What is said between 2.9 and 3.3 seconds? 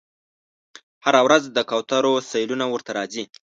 راځي